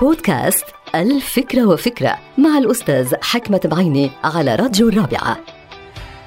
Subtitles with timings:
[0.00, 5.36] بودكاست الفكرة وفكرة مع الأستاذ حكمة بعيني على راديو الرابعة.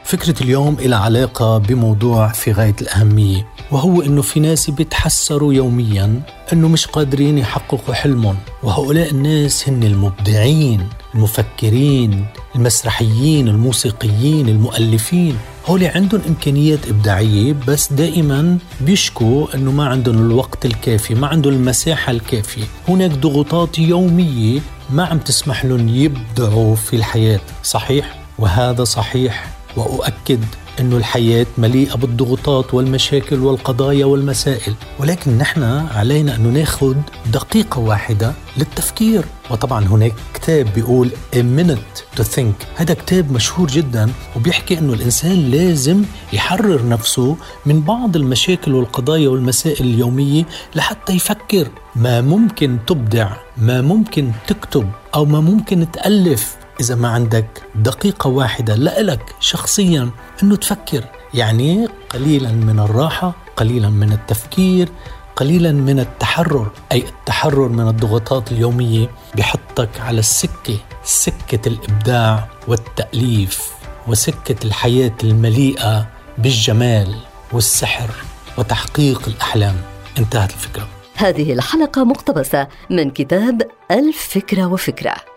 [0.04, 3.48] فكرة اليوم إلى علاقة بموضوع في غاية الأهمية.
[3.72, 6.22] وهو أنه في ناس بيتحسروا يوميا
[6.54, 8.38] أنه مش قادرين يحققوا حلمهم.
[8.64, 12.26] وهؤلاء الناس هن المبدعين المفكرين
[12.56, 15.38] المسرحيين الموسيقيين المؤلفين.
[15.66, 22.12] هول عندهم إمكانيات إبداعية بس دائما بيشكوا أنه ما عندهم الوقت الكافي ما عندهم المساحة
[22.12, 22.64] الكافية.
[22.88, 27.40] هناك ضغوطات يومية ما عم تسمح لهم يبدعوا في الحياة.
[27.64, 29.48] صحيح؟ وهذا صحيح.
[29.78, 30.44] وأؤكد
[30.80, 35.64] أن الحياة مليئة بالضغوطات والمشاكل والقضايا والمسائل ولكن نحن
[35.96, 36.96] علينا أن ناخذ
[37.34, 39.26] دقيقة واحدة للتفكير.
[39.52, 42.66] وطبعا هناك كتاب بيقول A Minute to Think.
[42.76, 47.36] هذا كتاب مشهور جدا وبيحكي أنه الإنسان لازم يحرر نفسه
[47.66, 55.26] من بعض المشاكل والقضايا والمسائل اليومية لحتى يفكر ما ممكن تبدع ما ممكن تكتب أو
[55.26, 56.58] ما ممكن تألف.
[56.80, 60.10] إذا ما عندك دقيقة واحدة لإلك شخصيا
[60.44, 64.90] أنه تفكر يعني قليلا من الراحة قليلا من التفكير
[65.36, 66.72] قليلا من التحرر.
[66.92, 73.72] أي التحرر من الضغوطات اليومية بحطك على السكة سكة الإبداع والتأليف
[74.08, 77.16] وسكة الحياة المليئة بالجمال
[77.54, 78.10] والسحر
[78.58, 79.76] وتحقيق الأحلام.
[80.18, 80.88] انتهت الفكرة.
[81.16, 83.62] هذه الحلقة مقتبسة من كتاب
[83.92, 85.37] الفكرة وفكرة.